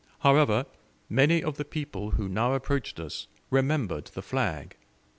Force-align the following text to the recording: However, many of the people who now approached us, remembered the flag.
However, 0.21 0.65
many 1.11 1.43
of 1.43 1.57
the 1.57 1.63
people 1.63 2.09
who 2.17 2.27
now 2.27 2.55
approached 2.55 2.99
us, 2.99 3.27
remembered 3.51 4.05
the 4.15 4.23
flag. 4.23 4.75